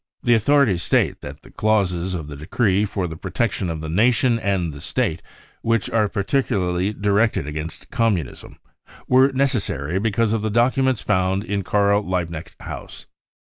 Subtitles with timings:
[0.23, 4.39] The authorities ^tate that the clauses of the decree for the protection of the nation
[4.39, 5.21] and the" f state
[5.61, 8.57] which are particularly directed against Com munism
[9.07, 13.05] were necessary because of the documents found in Karl Liebknecht house.